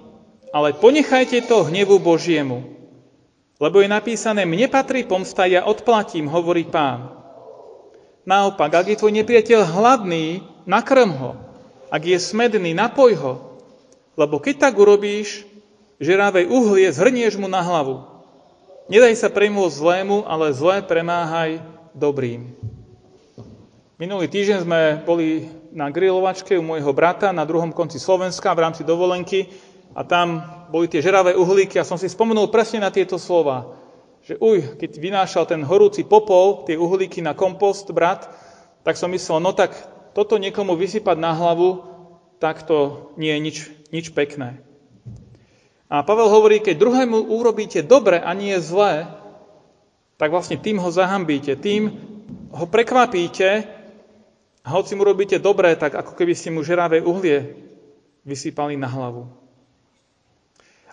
ale 0.53 0.77
ponechajte 0.77 1.49
to 1.49 1.67
hnevu 1.67 1.99
Božiemu. 1.99 2.63
Lebo 3.59 3.81
je 3.81 3.89
napísané, 3.89 4.45
mne 4.45 4.69
patrí 4.69 5.09
pomsta, 5.09 5.49
ja 5.49 5.65
odplatím, 5.65 6.29
hovorí 6.29 6.69
pán. 6.69 7.11
Naopak, 8.29 8.71
ak 8.71 8.87
je 8.93 9.01
tvoj 9.01 9.13
nepriateľ 9.23 9.61
hladný, 9.67 10.45
nakrm 10.69 11.11
ho. 11.19 11.33
Ak 11.91 12.07
je 12.07 12.15
smedný, 12.21 12.77
napoj 12.77 13.13
ho. 13.19 13.35
Lebo 14.15 14.39
keď 14.39 14.71
tak 14.71 14.79
urobíš, 14.79 15.43
žeravé 16.03 16.51
uhlie 16.51 16.91
zhrnieš 16.91 17.39
mu 17.39 17.47
na 17.47 17.63
hlavu. 17.63 18.03
Nedaj 18.91 19.15
sa 19.15 19.31
premôcť 19.31 19.79
zlému, 19.79 20.27
ale 20.27 20.51
zlé 20.51 20.83
premáhaj 20.83 21.63
dobrým. 21.95 22.51
Minulý 24.03 24.27
týždeň 24.27 24.59
sme 24.67 24.81
boli 25.07 25.47
na 25.71 25.87
grilovačke 25.87 26.59
u 26.59 26.67
môjho 26.67 26.91
brata 26.91 27.31
na 27.31 27.47
druhom 27.47 27.71
konci 27.71 28.03
Slovenska 28.03 28.51
v 28.51 28.67
rámci 28.67 28.83
dovolenky 28.83 29.47
a 29.95 30.03
tam 30.03 30.43
boli 30.75 30.91
tie 30.91 30.99
žeravé 30.99 31.39
uhlíky 31.39 31.79
a 31.79 31.87
som 31.87 31.95
si 31.95 32.11
spomenul 32.11 32.51
presne 32.51 32.83
na 32.83 32.91
tieto 32.91 33.15
slova. 33.15 33.79
Že 34.27 34.35
uj, 34.43 34.59
keď 34.83 34.91
vynášal 34.99 35.45
ten 35.47 35.63
horúci 35.63 36.03
popol, 36.03 36.67
tie 36.67 36.75
uhlíky 36.75 37.23
na 37.23 37.39
kompost 37.39 37.87
brat, 37.95 38.27
tak 38.83 38.99
som 38.99 39.15
myslel, 39.15 39.39
no 39.39 39.55
tak 39.55 39.71
toto 40.19 40.35
niekomu 40.35 40.75
vysypať 40.75 41.17
na 41.23 41.31
hlavu, 41.39 41.87
tak 42.43 42.67
to 42.67 43.11
nie 43.15 43.31
je 43.31 43.41
nič, 43.41 43.57
nič 43.95 44.07
pekné. 44.11 44.72
A 45.93 46.01
Pavel 46.01 46.33
hovorí, 46.33 46.65
keď 46.65 46.81
druhému 46.81 47.29
urobíte 47.29 47.85
dobre 47.85 48.17
a 48.17 48.33
nie 48.33 48.57
zlé, 48.65 49.13
tak 50.17 50.33
vlastne 50.33 50.57
tým 50.57 50.81
ho 50.81 50.89
zahambíte, 50.89 51.53
tým 51.61 51.93
ho 52.49 52.65
prekvapíte 52.65 53.69
a 54.65 54.69
hoci 54.73 54.97
mu 54.97 55.05
robíte 55.05 55.37
dobré, 55.37 55.77
tak 55.77 55.93
ako 55.93 56.17
keby 56.17 56.33
ste 56.33 56.49
mu 56.49 56.65
žeravé 56.65 57.05
uhlie 57.05 57.69
vysypali 58.25 58.73
na 58.81 58.89
hlavu. 58.89 59.29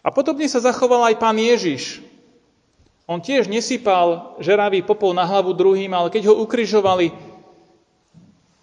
A 0.03 0.11
podobne 0.11 0.51
sa 0.51 0.59
zachoval 0.59 1.07
aj 1.07 1.15
pán 1.15 1.39
Ježiš. 1.39 2.03
On 3.07 3.23
tiež 3.23 3.47
nesypal 3.47 4.35
žeravý 4.43 4.83
popol 4.83 5.15
na 5.15 5.23
hlavu 5.23 5.55
druhým, 5.55 5.95
ale 5.95 6.11
keď 6.11 6.27
ho 6.27 6.43
ukrižovali, 6.43 7.15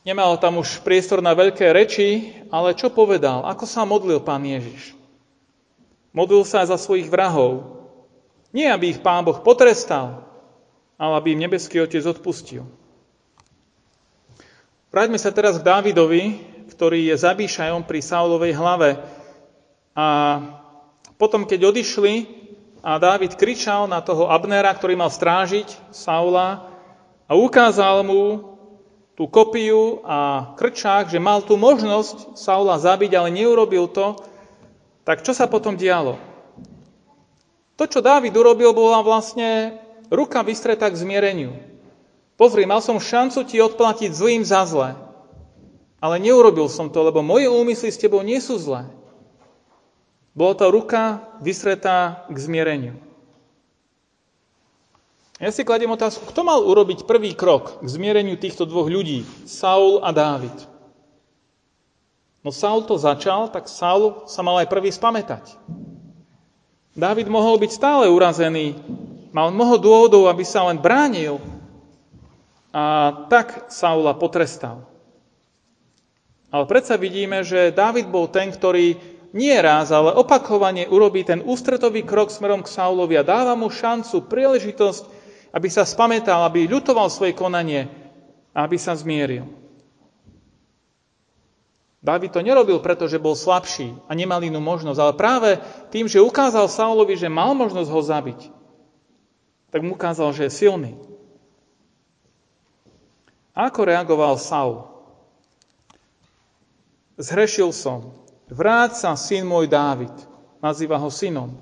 nemal 0.04 0.36
tam 0.36 0.60
už 0.60 0.84
priestor 0.84 1.24
na 1.24 1.32
veľké 1.32 1.72
reči, 1.72 2.36
ale 2.52 2.76
čo 2.76 2.92
povedal? 2.92 3.40
Ako 3.48 3.64
sa 3.64 3.88
modlil 3.88 4.20
pán 4.20 4.44
Ježiš? 4.44 4.95
Modlil 6.16 6.48
sa 6.48 6.64
za 6.64 6.80
svojich 6.80 7.12
vrahov. 7.12 7.76
Nie, 8.48 8.72
aby 8.72 8.96
ich 8.96 9.04
Pán 9.04 9.20
Boh 9.20 9.36
potrestal, 9.44 10.24
ale 10.96 11.12
aby 11.20 11.36
im 11.36 11.44
nebeský 11.44 11.84
Otec 11.84 12.00
odpustil. 12.08 12.64
Vráťme 14.88 15.20
sa 15.20 15.28
teraz 15.28 15.60
k 15.60 15.66
Dávidovi, 15.68 16.40
ktorý 16.72 17.12
je 17.12 17.20
zabíšajom 17.20 17.84
pri 17.84 18.00
Saulovej 18.00 18.56
hlave. 18.56 18.96
A 19.92 20.06
potom, 21.20 21.44
keď 21.44 21.68
odišli 21.68 22.24
a 22.80 22.96
Dávid 22.96 23.36
kričal 23.36 23.84
na 23.84 24.00
toho 24.00 24.32
Abnera, 24.32 24.72
ktorý 24.72 24.96
mal 24.96 25.12
strážiť 25.12 25.92
Saula 25.92 26.64
a 27.28 27.36
ukázal 27.36 28.08
mu 28.08 28.56
tú 29.12 29.28
kopiu 29.28 30.00
a 30.00 30.52
krčák, 30.56 31.12
že 31.12 31.20
mal 31.20 31.44
tú 31.44 31.60
možnosť 31.60 32.40
Saula 32.40 32.80
zabiť, 32.80 33.12
ale 33.20 33.36
neurobil 33.36 33.92
to, 33.92 34.16
tak 35.06 35.22
čo 35.22 35.30
sa 35.30 35.46
potom 35.46 35.78
dialo? 35.78 36.18
To, 37.78 37.84
čo 37.86 38.02
Dávid 38.02 38.34
urobil, 38.34 38.74
bola 38.74 39.06
vlastne 39.06 39.78
ruka 40.10 40.42
vystretá 40.42 40.90
k 40.90 40.98
zmiereniu. 40.98 41.54
Pozri, 42.34 42.66
mal 42.66 42.82
som 42.82 42.98
šancu 42.98 43.46
ti 43.46 43.62
odplatiť 43.62 44.10
zlým 44.12 44.42
za 44.42 44.66
zlé, 44.66 44.98
ale 46.02 46.20
neurobil 46.20 46.66
som 46.68 46.90
to, 46.90 47.00
lebo 47.06 47.24
moje 47.24 47.48
úmysly 47.48 47.88
s 47.88 48.02
tebou 48.02 48.20
nie 48.20 48.42
sú 48.42 48.58
zlé. 48.58 48.84
Bola 50.36 50.52
to 50.52 50.68
ruka 50.68 51.32
vysretá 51.40 52.28
k 52.28 52.36
zmiereniu. 52.36 52.94
Ja 55.36 55.52
si 55.52 55.64
kladiem 55.64 55.92
otázku, 55.92 56.28
kto 56.28 56.44
mal 56.44 56.64
urobiť 56.64 57.04
prvý 57.04 57.36
krok 57.36 57.84
k 57.84 57.88
zmiereniu 57.88 58.40
týchto 58.40 58.64
dvoch 58.64 58.88
ľudí, 58.88 59.24
Saul 59.44 60.00
a 60.00 60.12
Dávid? 60.12 60.75
No 62.46 62.54
Saul 62.54 62.86
to 62.86 62.94
začal, 62.94 63.50
tak 63.50 63.66
Saul 63.66 64.22
sa 64.30 64.38
mal 64.46 64.62
aj 64.62 64.70
prvý 64.70 64.94
spamätať. 64.94 65.58
Dávid 66.94 67.26
mohol 67.26 67.58
byť 67.58 67.70
stále 67.74 68.06
urazený, 68.06 68.78
mal 69.34 69.50
mnoho 69.50 69.74
dôvodov, 69.82 70.30
aby 70.30 70.46
sa 70.46 70.62
len 70.70 70.78
bránil 70.78 71.42
a 72.70 73.10
tak 73.26 73.66
Saula 73.66 74.14
potrestal. 74.14 74.86
Ale 76.54 76.70
predsa 76.70 76.94
vidíme, 76.94 77.42
že 77.42 77.74
Dávid 77.74 78.06
bol 78.06 78.30
ten, 78.30 78.54
ktorý 78.54 78.94
nie 79.34 79.58
raz, 79.58 79.90
ale 79.90 80.14
opakovane 80.14 80.86
urobí 80.86 81.26
ten 81.26 81.42
ústretový 81.42 82.06
krok 82.06 82.30
smerom 82.30 82.62
k 82.62 82.70
Saulovi 82.70 83.18
a 83.18 83.26
dáva 83.26 83.58
mu 83.58 83.74
šancu, 83.74 84.22
príležitosť, 84.22 85.02
aby 85.50 85.66
sa 85.66 85.82
spametal, 85.82 86.46
aby 86.46 86.70
ľutoval 86.70 87.10
svoje 87.10 87.34
konanie 87.34 87.90
a 88.54 88.62
aby 88.62 88.78
sa 88.78 88.94
zmieril. 88.94 89.65
Dávid 92.04 92.30
to 92.30 92.44
nerobil, 92.44 92.78
pretože 92.78 93.18
bol 93.18 93.34
slabší 93.34 93.96
a 94.06 94.12
nemal 94.12 94.38
inú 94.44 94.60
možnosť, 94.60 95.00
ale 95.00 95.12
práve 95.16 95.50
tým, 95.90 96.06
že 96.06 96.22
ukázal 96.22 96.68
Saulovi, 96.68 97.16
že 97.16 97.32
mal 97.32 97.56
možnosť 97.56 97.90
ho 97.90 98.00
zabiť, 98.04 98.40
tak 99.72 99.80
mu 99.82 99.96
ukázal, 99.96 100.30
že 100.36 100.46
je 100.46 100.56
silný. 100.56 100.92
Ako 103.56 103.88
reagoval 103.88 104.36
Saul? 104.36 104.84
Zhrešil 107.16 107.72
som. 107.72 108.12
Vráť 108.52 109.00
sa, 109.00 109.10
syn 109.16 109.48
môj 109.48 109.64
Dávid. 109.64 110.12
Nazýva 110.60 111.00
ho 111.00 111.08
synom. 111.08 111.56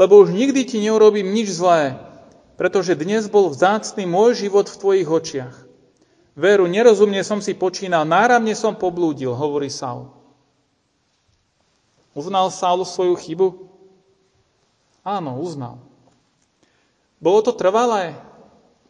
Lebo 0.00 0.24
už 0.24 0.32
nikdy 0.32 0.64
ti 0.64 0.80
neurobím 0.80 1.28
nič 1.36 1.52
zlé, 1.52 2.00
pretože 2.56 2.96
dnes 2.96 3.28
bol 3.28 3.52
vzácný 3.52 4.08
môj 4.08 4.48
život 4.48 4.64
v 4.72 4.80
tvojich 4.80 5.08
očiach. 5.08 5.56
Veru, 6.36 6.68
nerozumne 6.68 7.24
som 7.24 7.40
si 7.40 7.56
počínal, 7.56 8.04
náramne 8.04 8.52
som 8.52 8.76
poblúdil, 8.76 9.32
hovorí 9.32 9.72
Saul. 9.72 10.12
Uznal 12.12 12.52
Saul 12.52 12.84
svoju 12.84 13.16
chybu? 13.16 13.48
Áno, 15.00 15.40
uznal. 15.40 15.80
Bolo 17.16 17.40
to 17.40 17.56
trvalé? 17.56 18.12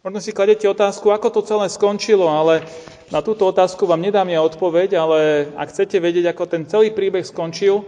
Možno 0.03 0.19
si 0.19 0.35
kladete 0.35 0.67
otázku, 0.67 1.15
ako 1.15 1.38
to 1.38 1.41
celé 1.47 1.71
skončilo, 1.71 2.26
ale 2.26 2.67
na 3.15 3.23
túto 3.23 3.47
otázku 3.47 3.87
vám 3.87 4.03
nedám 4.03 4.26
ja 4.26 4.43
odpoveď, 4.43 4.99
ale 4.99 5.19
ak 5.55 5.71
chcete 5.71 6.03
vedieť, 6.03 6.35
ako 6.35 6.50
ten 6.50 6.67
celý 6.67 6.91
príbeh 6.91 7.23
skončil, 7.23 7.87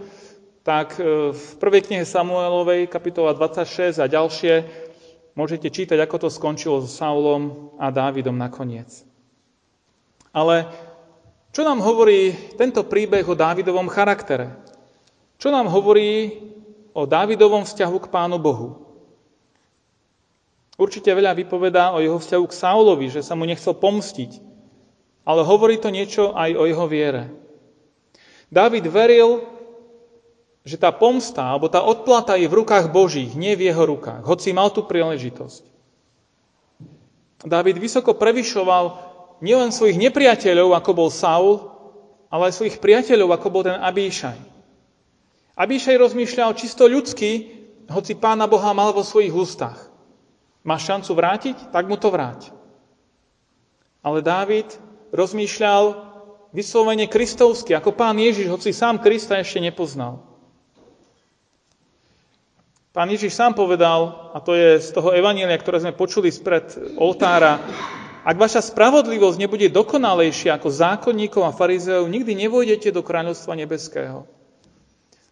tak 0.63 1.03
e, 1.03 1.35
v 1.35 1.45
prvej 1.59 1.83
knihe 1.91 2.07
Samuelovej, 2.07 2.87
kapitola 2.87 3.35
26 3.35 3.99
a 3.99 4.07
ďalšie, 4.07 4.55
môžete 5.35 5.67
čítať, 5.71 5.99
ako 5.99 6.27
to 6.27 6.29
skončilo 6.31 6.79
s 6.83 6.95
Saulom 6.95 7.75
a 7.83 7.91
Dávidom 7.91 8.39
nakoniec. 8.39 9.08
Ale 10.39 10.71
čo 11.51 11.67
nám 11.67 11.83
hovorí 11.83 12.31
tento 12.55 12.87
príbeh 12.87 13.27
o 13.27 13.35
Dávidovom 13.35 13.91
charaktere? 13.91 14.55
Čo 15.35 15.51
nám 15.51 15.67
hovorí 15.67 16.39
o 16.95 17.03
Dávidovom 17.03 17.67
vzťahu 17.67 17.97
k 18.07 18.07
Pánu 18.07 18.39
Bohu? 18.39 18.87
Určite 20.79 21.11
veľa 21.11 21.35
vypovedá 21.35 21.91
o 21.91 21.99
jeho 21.99 22.23
vzťahu 22.23 22.45
k 22.47 22.55
Saulovi, 22.55 23.11
že 23.11 23.27
sa 23.27 23.35
mu 23.35 23.43
nechcel 23.43 23.75
pomstiť. 23.75 24.39
Ale 25.27 25.43
hovorí 25.43 25.83
to 25.83 25.91
niečo 25.91 26.31
aj 26.39 26.55
o 26.55 26.71
jeho 26.71 26.87
viere. 26.87 27.35
Dávid 28.47 28.87
veril, 28.87 29.43
že 30.63 30.79
tá 30.79 30.95
pomsta 30.95 31.51
alebo 31.51 31.67
tá 31.67 31.83
odplata 31.83 32.39
je 32.39 32.47
v 32.47 32.63
rukách 32.63 32.95
Božích, 32.95 33.35
nie 33.35 33.59
v 33.59 33.75
jeho 33.75 33.91
rukách, 33.91 34.23
hoci 34.23 34.55
mal 34.55 34.71
tú 34.71 34.87
príležitosť. 34.87 35.67
Dávid 37.43 37.77
vysoko 37.83 38.15
prevyšoval 38.15 39.08
nielen 39.41 39.71
svojich 39.71 39.99
nepriateľov, 39.99 40.75
ako 40.79 40.91
bol 40.95 41.11
Saul, 41.11 41.67
ale 42.29 42.53
aj 42.53 42.59
svojich 42.61 42.77
priateľov, 42.83 43.35
ako 43.35 43.49
bol 43.49 43.63
ten 43.65 43.79
Abíšaj. 43.79 44.39
Abíšaj 45.59 45.97
rozmýšľal 45.99 46.55
čisto 46.55 46.87
ľudsky, 46.87 47.59
hoci 47.89 48.15
pána 48.15 48.47
Boha 48.47 48.71
mal 48.77 48.93
vo 48.95 49.03
svojich 49.03 49.33
ústach. 49.33 49.89
Máš 50.63 50.87
šancu 50.87 51.11
vrátiť? 51.17 51.57
Tak 51.73 51.89
mu 51.89 51.97
to 51.97 52.13
vráť. 52.13 52.53
Ale 54.05 54.21
Dávid 54.21 54.69
rozmýšľal 55.11 56.09
vyslovene 56.53 57.09
kristovsky, 57.09 57.73
ako 57.73 57.97
pán 57.97 58.21
Ježiš, 58.21 58.53
hoci 58.53 58.71
sám 58.77 59.01
Krista 59.01 59.41
ešte 59.41 59.59
nepoznal. 59.59 60.21
Pán 62.93 63.09
Ježiš 63.13 63.37
sám 63.37 63.55
povedal, 63.55 64.33
a 64.35 64.43
to 64.43 64.57
je 64.59 64.81
z 64.83 64.91
toho 64.91 65.15
evanília, 65.15 65.55
ktoré 65.61 65.79
sme 65.79 65.95
počuli 65.95 66.33
spred 66.35 66.97
oltára, 66.99 67.61
ak 68.25 68.37
vaša 68.37 68.65
spravodlivosť 68.65 69.39
nebude 69.39 69.69
dokonalejšia 69.71 70.59
ako 70.59 70.69
zákonníkov 70.71 71.43
a 71.47 71.55
farizeov, 71.55 72.11
nikdy 72.11 72.35
nevojdete 72.35 72.91
do 72.91 73.03
kráľovstva 73.03 73.55
nebeského. 73.55 74.27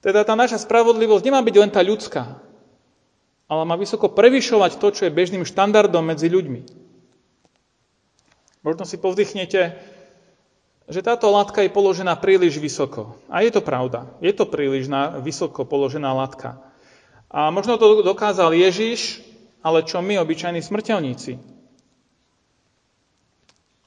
Teda 0.04 0.22
tá 0.22 0.38
naša 0.38 0.62
spravodlivosť 0.62 1.24
nemá 1.26 1.42
byť 1.42 1.56
len 1.58 1.70
tá 1.72 1.82
ľudská, 1.82 2.38
ale 3.50 3.62
má 3.66 3.74
vysoko 3.74 4.10
prevyšovať 4.10 4.78
to, 4.78 4.88
čo 4.94 5.02
je 5.06 5.16
bežným 5.16 5.42
štandardom 5.42 6.02
medzi 6.02 6.30
ľuďmi. 6.30 6.86
Možno 8.66 8.82
si 8.82 8.98
povzdychnete, 8.98 9.78
že 10.86 11.00
táto 11.02 11.30
látka 11.30 11.62
je 11.62 11.70
položená 11.70 12.14
príliš 12.18 12.58
vysoko. 12.62 13.18
A 13.26 13.42
je 13.42 13.50
to 13.50 13.62
pravda. 13.62 14.10
Je 14.22 14.30
to 14.30 14.46
príliš 14.46 14.86
na, 14.86 15.18
vysoko 15.18 15.66
položená 15.66 16.14
látka. 16.14 16.62
A 17.26 17.50
možno 17.50 17.78
to 17.78 18.06
dokázal 18.06 18.54
Ježiš, 18.54 19.22
ale 19.62 19.82
čo 19.82 19.98
my, 19.98 20.22
obyčajní 20.22 20.62
smrteľníci? 20.62 21.55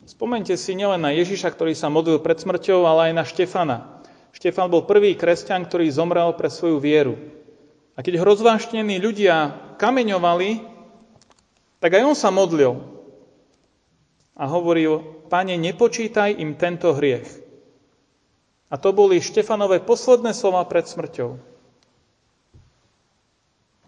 Spomente 0.10 0.58
si 0.58 0.74
nielen 0.74 1.06
na 1.06 1.14
Ježiša, 1.14 1.54
ktorý 1.54 1.78
sa 1.78 1.86
modlil 1.86 2.18
pred 2.18 2.42
smrťou, 2.42 2.82
ale 2.82 3.14
aj 3.14 3.14
na 3.14 3.24
Štefana. 3.30 3.78
Štefan 4.34 4.66
bol 4.66 4.90
prvý 4.90 5.14
kresťan, 5.14 5.70
ktorý 5.70 5.86
zomrel 5.94 6.34
pre 6.34 6.50
svoju 6.50 6.82
vieru. 6.82 7.14
A 7.94 8.02
keď 8.02 8.18
ho 8.18 8.26
ľudia 8.98 9.54
kameňovali, 9.78 10.66
tak 11.78 11.94
aj 11.94 12.10
on 12.10 12.18
sa 12.18 12.34
modlil 12.34 12.82
a 14.34 14.50
hovoril, 14.50 15.22
Pane, 15.30 15.62
nepočítaj 15.62 16.42
im 16.42 16.58
tento 16.58 16.90
hriech. 16.90 17.30
A 18.74 18.82
to 18.82 18.90
boli 18.90 19.22
Štefanové 19.22 19.78
posledné 19.78 20.34
slova 20.34 20.66
pred 20.66 20.90
smrťou. 20.90 21.38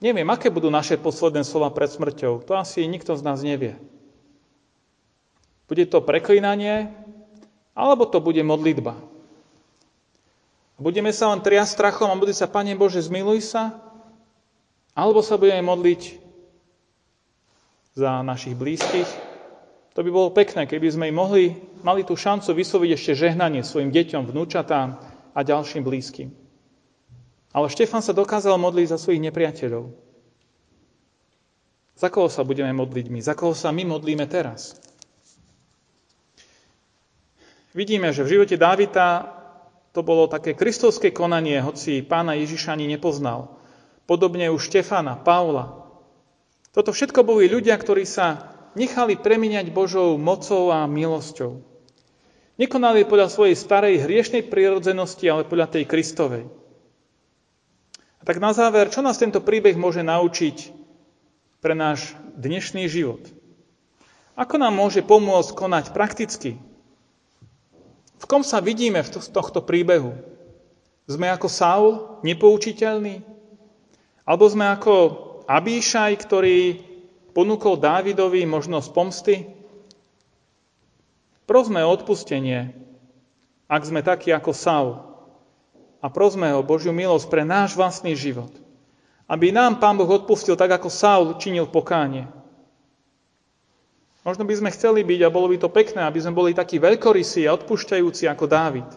Neviem, 0.06 0.30
aké 0.30 0.54
budú 0.54 0.70
naše 0.70 1.02
posledné 1.02 1.42
slova 1.42 1.74
pred 1.74 1.90
smrťou. 1.90 2.46
To 2.46 2.54
asi 2.62 2.86
nikto 2.86 3.18
z 3.18 3.26
nás 3.26 3.42
nevie. 3.42 3.74
Bude 5.72 5.88
to 5.88 6.04
preklinanie, 6.04 6.92
alebo 7.72 8.04
to 8.04 8.20
bude 8.20 8.44
modlitba. 8.44 9.00
Budeme 10.76 11.16
sa 11.16 11.32
len 11.32 11.40
triasť 11.40 11.72
strachom 11.72 12.12
a 12.12 12.20
budeme 12.20 12.36
sa, 12.36 12.52
Pane 12.52 12.76
Bože, 12.76 13.00
zmiluj 13.00 13.40
sa, 13.56 13.80
alebo 14.92 15.24
sa 15.24 15.40
budeme 15.40 15.64
modliť 15.64 16.20
za 17.96 18.20
našich 18.20 18.60
blízkych. 18.60 19.08
To 19.96 20.04
by 20.04 20.12
bolo 20.12 20.36
pekné, 20.36 20.68
keby 20.68 20.92
sme 20.92 21.08
im 21.08 21.16
mohli, 21.16 21.56
mali 21.88 22.04
tú 22.04 22.20
šancu 22.20 22.52
vysloviť 22.52 22.92
ešte 22.92 23.12
žehnanie 23.16 23.64
svojim 23.64 23.96
deťom, 23.96 24.28
vnúčatám 24.28 25.00
a 25.32 25.40
ďalším 25.40 25.88
blízkym. 25.88 26.36
Ale 27.56 27.72
Štefan 27.72 28.04
sa 28.04 28.12
dokázal 28.12 28.60
modliť 28.60 28.92
za 28.92 29.00
svojich 29.00 29.24
nepriateľov. 29.24 29.88
Za 31.96 32.12
koho 32.12 32.28
sa 32.28 32.44
budeme 32.44 32.76
modliť 32.76 33.08
my? 33.08 33.24
Za 33.24 33.40
koho 33.40 33.56
sa 33.56 33.72
my 33.72 33.88
modlíme 33.88 34.28
teraz? 34.28 34.91
Vidíme, 37.72 38.12
že 38.12 38.28
v 38.28 38.36
živote 38.36 38.60
Dávida 38.60 39.32
to 39.96 40.04
bolo 40.04 40.28
také 40.28 40.56
kristovské 40.56 41.12
konanie, 41.16 41.64
hoci 41.64 42.04
pána 42.04 42.36
Ježiša 42.36 42.76
ani 42.76 42.88
nepoznal. 42.88 43.60
Podobne 44.08 44.52
u 44.52 44.60
Štefana, 44.60 45.16
Paula. 45.20 45.88
Toto 46.76 46.92
všetko 46.92 47.24
boli 47.24 47.48
ľudia, 47.48 47.76
ktorí 47.76 48.04
sa 48.08 48.56
nechali 48.76 49.20
premiňať 49.20 49.72
Božou 49.72 50.16
mocou 50.16 50.72
a 50.72 50.88
milosťou. 50.88 51.64
Nekonali 52.60 53.08
podľa 53.08 53.32
svojej 53.32 53.56
starej 53.56 54.04
hriešnej 54.04 54.48
prírodzenosti, 54.48 55.28
ale 55.28 55.48
podľa 55.48 55.80
tej 55.80 55.84
Kristovej. 55.88 56.48
A 58.20 58.24
tak 58.24 58.38
na 58.38 58.52
záver, 58.54 58.92
čo 58.92 59.02
nás 59.02 59.18
tento 59.18 59.42
príbeh 59.42 59.80
môže 59.80 60.04
naučiť 60.04 60.72
pre 61.64 61.74
náš 61.74 62.14
dnešný 62.36 62.86
život? 62.86 63.24
Ako 64.38 64.60
nám 64.60 64.78
môže 64.78 65.04
pomôcť 65.04 65.52
konať 65.58 65.86
prakticky, 65.92 66.62
v 68.22 68.26
kom 68.30 68.46
sa 68.46 68.62
vidíme 68.62 69.02
z 69.02 69.34
tohto 69.34 69.66
príbehu? 69.66 70.14
Sme 71.10 71.34
ako 71.34 71.50
Saul, 71.50 71.92
nepoučiteľný? 72.22 73.26
Alebo 74.22 74.46
sme 74.46 74.70
ako 74.70 74.94
Abíšaj, 75.50 76.22
ktorý 76.22 76.78
ponúkol 77.34 77.82
Dávidovi 77.82 78.46
možnosť 78.46 78.88
pomsty? 78.94 79.36
Prosme 81.50 81.82
o 81.82 81.90
odpustenie, 81.90 82.72
ak 83.66 83.82
sme 83.84 84.06
takí 84.06 84.30
ako 84.30 84.54
Saul. 84.54 84.94
A 86.00 86.08
prosme 86.08 86.54
o 86.54 86.62
Božiu 86.62 86.94
milosť 86.94 87.28
pre 87.28 87.42
náš 87.42 87.74
vlastný 87.74 88.14
život. 88.14 88.54
Aby 89.26 89.50
nám 89.50 89.82
Pán 89.82 89.98
Boh 89.98 90.08
odpustil 90.08 90.54
tak, 90.54 90.70
ako 90.78 90.94
Saul 90.94 91.28
činil 91.42 91.66
pokánie. 91.68 92.30
Možno 94.22 94.46
by 94.46 94.54
sme 94.54 94.70
chceli 94.70 95.02
byť, 95.02 95.20
a 95.26 95.34
bolo 95.34 95.50
by 95.50 95.58
to 95.58 95.74
pekné, 95.74 96.06
aby 96.06 96.22
sme 96.22 96.38
boli 96.38 96.52
takí 96.54 96.78
veľkorysí 96.78 97.50
a 97.50 97.58
odpúšťajúci 97.58 98.30
ako 98.30 98.46
Dávid, 98.46 98.90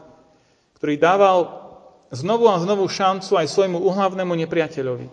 ktorý 0.76 1.00
dával 1.00 1.64
znovu 2.12 2.52
a 2.52 2.60
znovu 2.60 2.84
šancu 2.84 3.40
aj 3.40 3.48
svojmu 3.48 3.80
uhlavnému 3.80 4.37
nepriateľovi. 4.44 5.08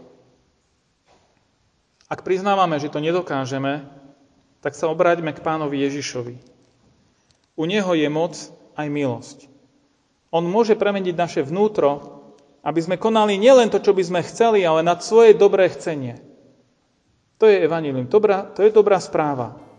Ak 2.12 2.28
priznávame, 2.28 2.76
že 2.76 2.92
to 2.92 3.00
nedokážeme, 3.00 3.88
tak 4.60 4.76
sa 4.76 4.92
obráťme 4.92 5.32
k 5.32 5.40
pánovi 5.40 5.80
Ježišovi. 5.88 6.36
U 7.56 7.64
neho 7.64 7.92
je 7.96 8.08
moc 8.12 8.36
aj 8.76 8.88
milosť. 8.92 9.48
On 10.28 10.44
môže 10.44 10.76
premeniť 10.76 11.16
naše 11.16 11.42
vnútro, 11.44 12.20
aby 12.68 12.84
sme 12.84 13.00
konali 13.00 13.40
nielen 13.40 13.72
to, 13.72 13.80
čo 13.80 13.96
by 13.96 14.04
sme 14.04 14.28
chceli, 14.28 14.68
ale 14.68 14.84
nad 14.84 15.00
svoje 15.00 15.40
dobré 15.40 15.72
chcenie. 15.72 16.20
To 17.40 17.48
je 17.48 17.64
evanílium. 17.64 18.12
To 18.12 18.60
je 18.60 18.76
dobrá 18.76 19.00
správa. 19.00 19.71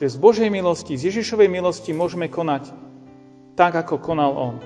Že 0.00 0.08
z 0.08 0.16
Božej 0.16 0.48
milosti, 0.48 0.96
z 0.96 1.12
Ježišovej 1.12 1.52
milosti 1.52 1.92
môžeme 1.92 2.32
konať 2.32 2.72
tak, 3.52 3.76
ako 3.76 4.00
konal 4.00 4.32
On. 4.32 4.56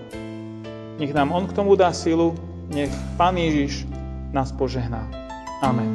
Nech 1.03 1.11
nám 1.11 1.35
On 1.35 1.43
k 1.51 1.57
tomu 1.59 1.75
dá 1.75 1.91
silu, 1.91 2.39
nech 2.71 2.95
Pán 3.19 3.35
Ježiš 3.35 3.83
nás 4.31 4.55
požehná. 4.55 5.11
Amen. 5.59 5.91